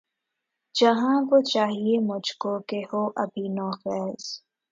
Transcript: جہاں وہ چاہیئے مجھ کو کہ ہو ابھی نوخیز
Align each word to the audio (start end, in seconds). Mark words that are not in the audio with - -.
جہاں 0.75 1.21
وہ 1.31 1.41
چاہیئے 1.41 1.99
مجھ 1.99 2.31
کو 2.37 2.59
کہ 2.67 2.81
ہو 2.93 3.05
ابھی 3.15 3.47
نوخیز 3.49 4.23